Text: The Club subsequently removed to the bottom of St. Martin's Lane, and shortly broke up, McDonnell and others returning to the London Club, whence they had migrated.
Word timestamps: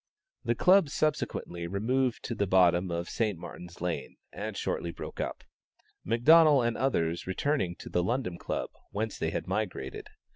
The 0.43 0.55
Club 0.55 0.89
subsequently 0.89 1.67
removed 1.67 2.23
to 2.23 2.33
the 2.33 2.47
bottom 2.47 2.89
of 2.89 3.07
St. 3.07 3.37
Martin's 3.37 3.81
Lane, 3.81 4.15
and 4.33 4.57
shortly 4.57 4.89
broke 4.89 5.19
up, 5.19 5.43
McDonnell 6.03 6.65
and 6.67 6.75
others 6.75 7.27
returning 7.27 7.75
to 7.75 7.87
the 7.87 8.01
London 8.01 8.39
Club, 8.39 8.71
whence 8.89 9.19
they 9.19 9.29
had 9.29 9.45
migrated. 9.45 10.07